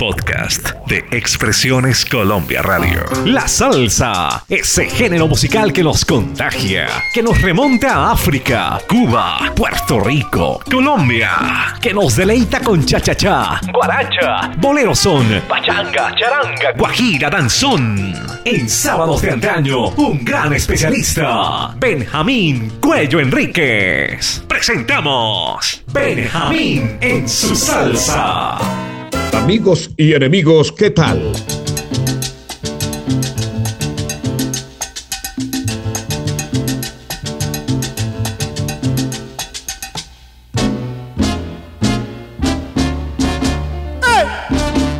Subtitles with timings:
[0.00, 3.04] podcast de Expresiones Colombia Radio.
[3.26, 10.00] La salsa, ese género musical que nos contagia, que nos remonta a África, Cuba, Puerto
[10.00, 18.14] Rico, Colombia, que nos deleita con cha-cha-cha, guaracha, bolero son, pachanga, charanga, guajira, danzón.
[18.46, 24.42] En sábados de antaño, un gran especialista, Benjamín Cuello Enríquez.
[24.48, 28.79] Presentamos Benjamín en su salsa.
[29.42, 31.32] Amigos y enemigos, ¿qué tal?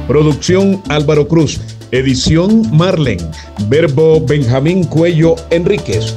[0.08, 1.60] Producción Álvaro Cruz.
[1.92, 3.18] Edición Marlen.
[3.68, 6.14] Verbo Benjamín Cuello Enríquez.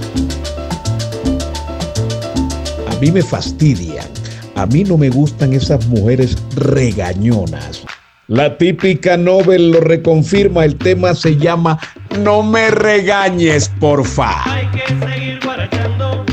[2.88, 4.08] A mí me fastidian.
[4.56, 7.84] A mí no me gustan esas mujeres regañonas.
[8.28, 11.78] La típica Nobel lo reconfirma, el tema se llama
[12.20, 14.50] No me regañes, porfa.
[14.50, 16.24] Hay que seguir guarachando,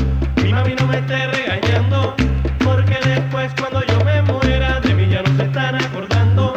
[0.41, 2.15] mi mami no me esté regañando,
[2.63, 6.53] porque después cuando yo me muera de mí ya no se están acordando.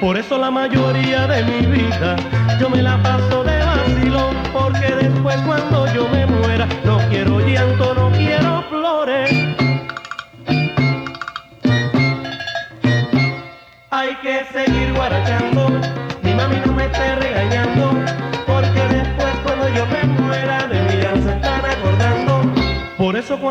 [0.00, 2.16] Por eso la mayoría de mi vida
[2.58, 5.81] yo me la paso de vacilón, porque después cuando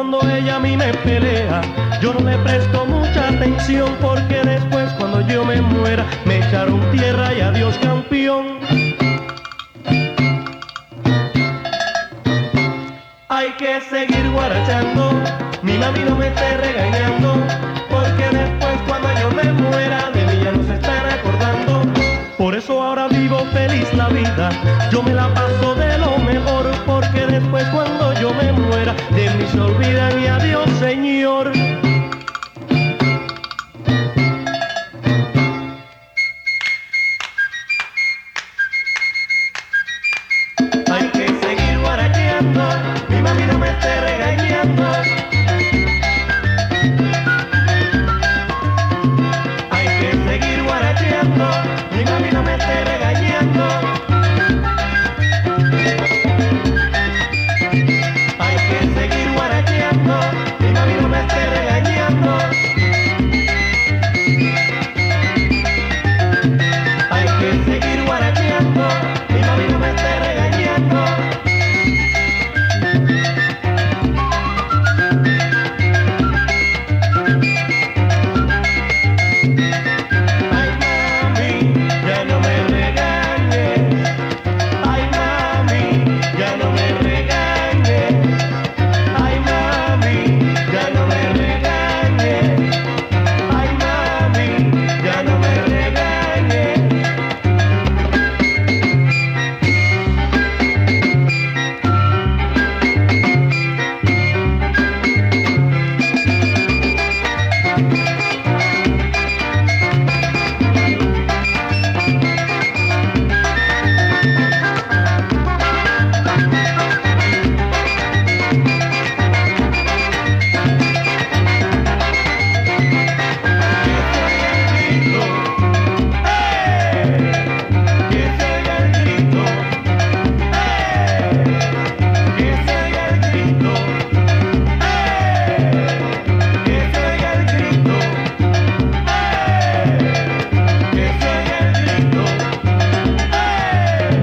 [0.02, 1.62] cuando ella a mí me pelea,
[2.02, 7.32] yo no le presto mucha atención, porque después cuando yo me muera me echaron tierra
[7.32, 8.58] y adiós campeón.
[13.30, 15.12] Hay que seguir guarachando,
[15.62, 17.36] mi mami no me esté regañando,
[17.92, 21.84] porque después cuando yo me muera de mí ya no se están acordando.
[22.40, 24.50] Por eso ahora vivo feliz la vida,
[24.92, 28.11] yo me la paso de lo mejor, porque después cuando
[29.12, 31.61] de mí se olvidan y adiós Señor.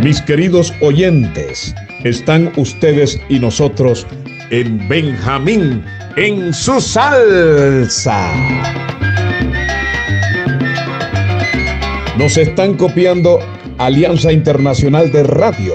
[0.02, 4.06] Mis queridos oyentes, están ustedes y nosotros
[4.50, 5.84] en Benjamín
[6.16, 8.32] en su salsa.
[12.16, 13.40] Nos están copiando
[13.78, 15.74] Alianza Internacional de Radio,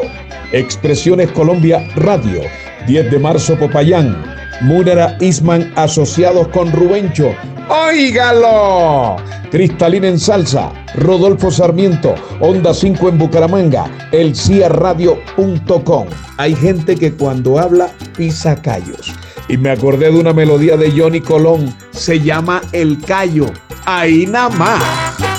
[0.54, 2.44] Expresiones Colombia Radio,
[2.88, 4.24] 10 de marzo Popayán,
[4.62, 7.36] Múnera Isman asociados con Rubencho.
[7.70, 9.18] ¡Óigalo!
[9.52, 16.08] Cristalina en Salsa, Rodolfo Sarmiento, Onda 5 en Bucaramanga, elciaradio.com.
[16.38, 19.14] Hay gente que cuando habla pisa callos.
[19.48, 23.46] Y me acordé de una melodía de Johnny Colón, se llama El Callo.
[23.86, 25.33] Ahí nada más.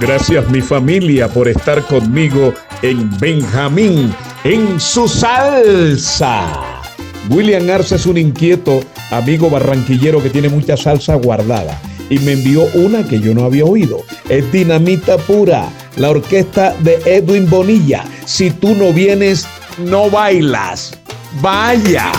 [0.00, 4.14] Gracias mi familia por estar conmigo en Benjamín,
[4.44, 6.46] en su salsa.
[7.28, 8.80] William Arce es un inquieto
[9.10, 13.66] amigo barranquillero que tiene mucha salsa guardada y me envió una que yo no había
[13.66, 13.98] oído.
[14.30, 18.06] Es Dinamita Pura, la orquesta de Edwin Bonilla.
[18.24, 20.98] Si tú no vienes, no bailas.
[21.42, 22.10] Vaya.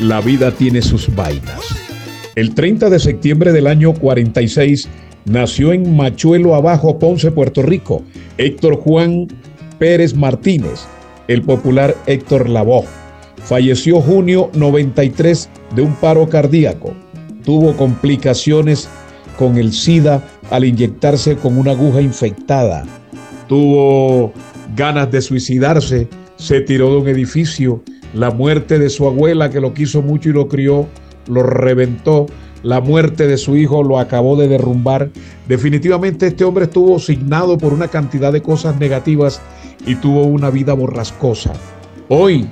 [0.00, 1.60] La vida tiene sus vainas.
[2.34, 4.88] El 30 de septiembre del año 46
[5.24, 8.02] nació en Machuelo Abajo, Ponce, Puerto Rico,
[8.38, 9.28] Héctor Juan
[9.78, 10.80] Pérez Martínez,
[11.28, 12.88] el popular Héctor Lavoe.
[13.44, 16.92] Falleció junio 93 de un paro cardíaco.
[17.44, 18.88] Tuvo complicaciones
[19.38, 22.84] con el SIDA al inyectarse con una aguja infectada.
[23.46, 24.32] Tuvo
[24.74, 27.80] ganas de suicidarse, se tiró de un edificio.
[28.14, 30.86] La muerte de su abuela, que lo quiso mucho y lo crió,
[31.28, 32.26] lo reventó.
[32.62, 35.10] La muerte de su hijo lo acabó de derrumbar.
[35.48, 39.40] Definitivamente este hombre estuvo signado por una cantidad de cosas negativas
[39.86, 41.52] y tuvo una vida borrascosa.
[42.08, 42.48] Hoy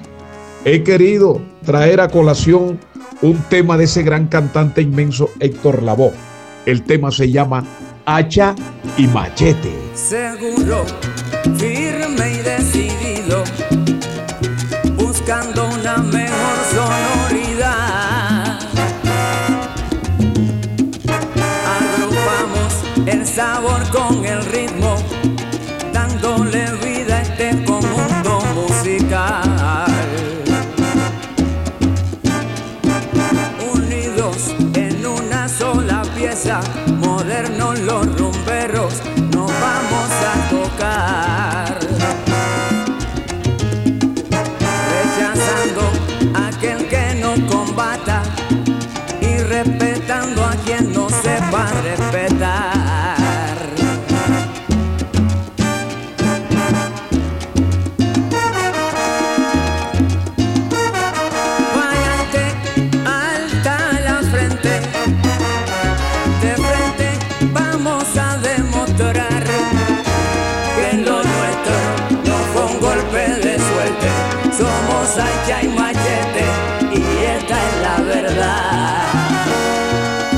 [0.64, 2.78] he querido traer a colación
[3.22, 6.12] un tema de ese gran cantante inmenso Héctor Lavoe.
[6.66, 7.64] El tema se llama
[8.06, 8.54] Hacha
[8.96, 9.72] y Machete.
[9.94, 10.84] seguro,
[11.56, 13.44] firme y decidido,
[15.30, 18.58] buscando una mejor sonoridad.
[21.78, 22.72] Agrupamos
[23.06, 24.96] el sabor con el ritmo,
[78.34, 79.06] verdad.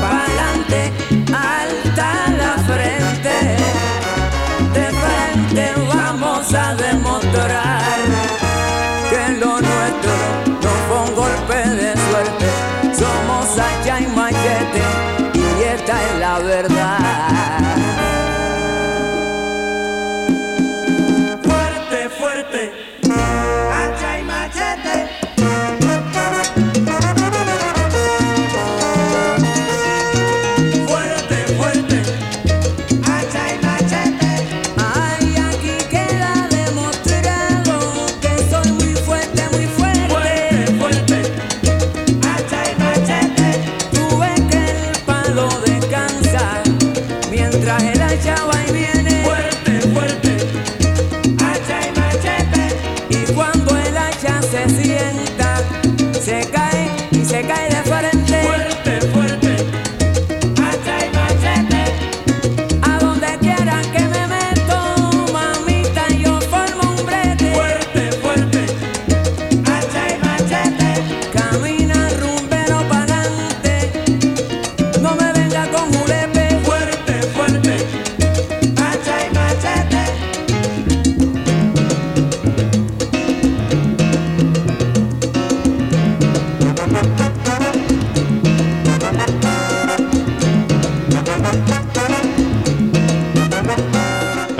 [0.01, 0.91] Pa'lante,
[1.33, 2.09] alta
[2.39, 3.35] la frente,
[4.73, 7.81] de frente vamos a demostrar
[9.09, 10.13] que lo nuestro
[10.63, 12.45] no fue un golpe de suerte.
[12.97, 14.81] Somos hacha y machete
[15.33, 17.42] y esta es la verdad.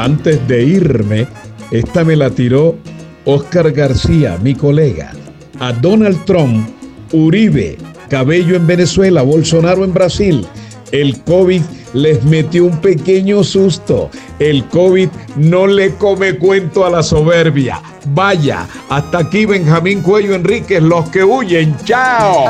[0.03, 1.27] Antes de irme,
[1.72, 2.75] esta me la tiró
[3.24, 5.13] Oscar García, mi colega.
[5.62, 6.67] A Donald Trump,
[7.13, 7.77] Uribe,
[8.10, 10.45] Cabello en Venezuela, Bolsonaro en Brasil.
[10.91, 11.62] El COVID
[11.93, 14.10] les metió un pequeño susto.
[14.39, 15.07] El COVID
[15.38, 17.81] no le come cuento a la soberbia.
[18.07, 21.77] Vaya, hasta aquí Benjamín Cuello Enríquez, los que huyen.
[21.86, 22.43] ¡Chao!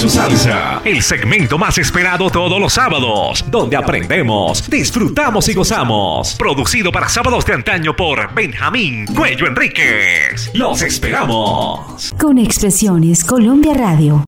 [0.00, 6.36] Su salsa, el segmento más esperado todos los sábados, donde aprendemos, disfrutamos y gozamos.
[6.38, 10.52] Producido para sábados de antaño por Benjamín Cuello Enríquez.
[10.54, 12.14] Los esperamos.
[12.18, 14.18] Con Expresiones Colombia Radio.